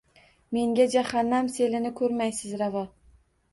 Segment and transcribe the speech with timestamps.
[0.55, 2.85] Menga Jahannam selini ko’rmaysiz ravo